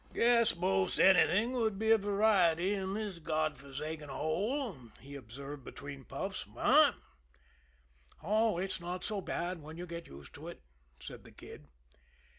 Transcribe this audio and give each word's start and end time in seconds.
"Guess 0.15 0.55
most 0.55 0.99
anything 0.99 1.51
would 1.51 1.77
be 1.77 1.91
variety 1.95 2.73
in 2.73 2.95
this 2.95 3.19
God 3.19 3.59
forsaken 3.59 4.09
hole," 4.09 4.75
he 4.99 5.13
observed 5.15 5.63
between 5.63 6.05
puffs. 6.05 6.47
"What?" 6.47 6.95
"Oh, 8.23 8.57
it's 8.57 8.79
not 8.79 9.03
so 9.03 9.21
bad 9.21 9.61
when 9.61 9.77
you 9.77 9.85
get 9.85 10.07
used 10.07 10.33
to 10.33 10.47
it," 10.47 10.63
said 10.99 11.23
the 11.23 11.31
Kid. 11.31 11.65